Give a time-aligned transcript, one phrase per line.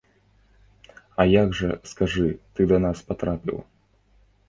[1.19, 3.57] А як жа, скажы, ты да нас патрапіў?